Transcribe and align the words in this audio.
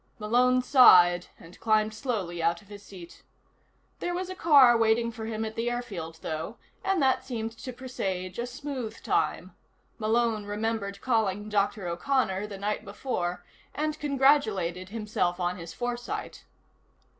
Malone 0.17 0.63
sighed 0.63 1.27
and 1.39 1.59
climbed 1.59 1.93
slowly 1.93 2.41
out 2.41 2.59
of 2.63 2.69
his 2.69 2.81
seat. 2.81 3.21
There 3.99 4.15
was 4.15 4.31
a 4.31 4.35
car 4.35 4.75
waiting 4.75 5.11
for 5.11 5.25
him 5.27 5.45
at 5.45 5.53
the 5.53 5.69
airfield, 5.69 6.17
though, 6.23 6.57
and 6.83 6.99
that 7.03 7.23
seemed 7.23 7.51
to 7.59 7.71
presage 7.71 8.39
a 8.39 8.47
smooth 8.47 9.03
time; 9.03 9.53
Malone 9.99 10.47
remembered 10.47 11.01
calling 11.01 11.49
Dr. 11.49 11.87
O'Connor 11.87 12.47
the 12.47 12.57
night 12.57 12.83
before, 12.83 13.45
and 13.75 13.99
congratulated 13.99 14.89
himself 14.89 15.39
on 15.39 15.57
his 15.57 15.71
foresight. 15.71 16.45